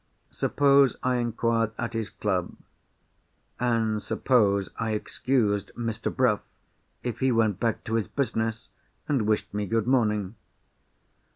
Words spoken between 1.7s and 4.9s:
at his club? And suppose